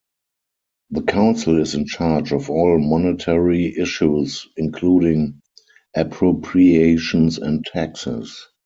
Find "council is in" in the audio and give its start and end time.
1.03-1.85